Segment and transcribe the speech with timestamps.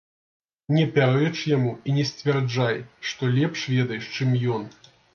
[0.77, 4.71] Не пярэч яму і не сцвярджай, што лепш ведаеш, чым ён.